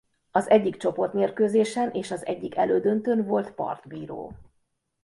Az 0.31 0.49
egyik 0.49 0.77
csoportmérkőzésen 0.77 1.91
és 1.91 2.11
az 2.11 2.25
egyik 2.25 2.55
elődöntőn 2.55 3.25
volt 3.25 3.51
partbíró. 3.51 4.35